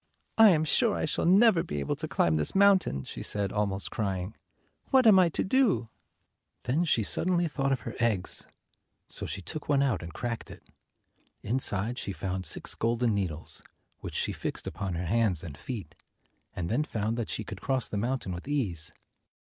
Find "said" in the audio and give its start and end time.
3.21-3.51